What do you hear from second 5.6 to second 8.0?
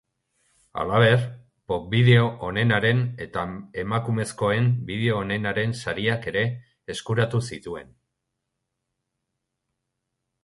sariak ere eskuratu zituen.